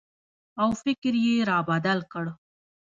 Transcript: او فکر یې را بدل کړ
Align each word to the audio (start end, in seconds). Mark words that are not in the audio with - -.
او 0.61 0.69
فکر 0.83 1.13
یې 1.25 1.35
را 1.49 1.59
بدل 1.69 1.99
کړ 2.11 2.25